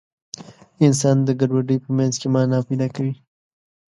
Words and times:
انسان 0.85 1.17
د 1.23 1.29
ګډوډۍ 1.39 1.77
په 1.85 1.89
منځ 1.97 2.13
کې 2.21 2.27
مانا 2.33 2.59
پیدا 2.67 2.87
کوي. 2.95 3.13